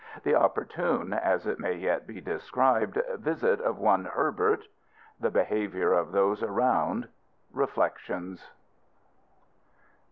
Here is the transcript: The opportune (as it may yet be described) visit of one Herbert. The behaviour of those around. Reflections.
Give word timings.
The 0.23 0.33
opportune 0.33 1.13
(as 1.13 1.45
it 1.45 1.59
may 1.59 1.75
yet 1.75 2.07
be 2.07 2.21
described) 2.21 2.99
visit 3.17 3.61
of 3.61 3.77
one 3.77 4.05
Herbert. 4.05 4.67
The 5.19 5.29
behaviour 5.29 5.93
of 5.93 6.11
those 6.11 6.41
around. 6.41 7.07
Reflections. 7.53 8.49